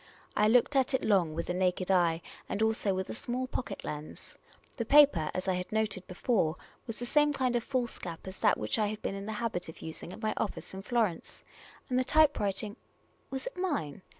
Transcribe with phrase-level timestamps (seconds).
[0.35, 3.83] I looked at it long with the naked eye and also with a small pocket
[3.83, 4.33] lens.
[4.77, 6.55] The paper, as I had noted before,
[6.87, 9.69] was the same kind of foolscap as that which I had been in the habit
[9.69, 11.43] of using at my office in Florence;
[11.87, 12.77] and the typewriting—
[13.29, 14.01] was it mine